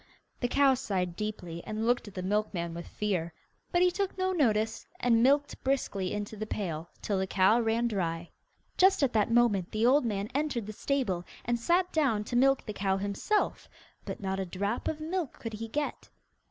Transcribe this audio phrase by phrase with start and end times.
[0.39, 3.35] The cow sighed deeply, and looked at the milkman with fear,
[3.71, 7.87] but he took no notice, and milked briskly into the pail, till the cow ran
[7.87, 8.31] dry.
[8.77, 12.65] Just at that moment the old man entered the stable, and sat down to milk
[12.65, 13.69] the cow himself,
[14.03, 16.09] but not a drop of milk could he get.